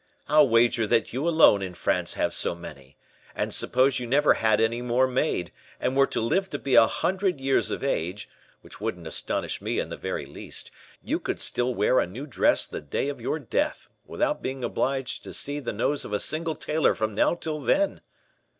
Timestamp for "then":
17.61-18.01